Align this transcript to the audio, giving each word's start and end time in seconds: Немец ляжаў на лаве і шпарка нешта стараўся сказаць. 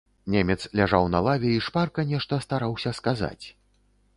Немец 0.35 0.55
ляжаў 0.79 1.05
на 1.15 1.19
лаве 1.27 1.51
і 1.57 1.61
шпарка 1.67 2.07
нешта 2.13 2.41
стараўся 2.47 2.95
сказаць. 3.03 3.45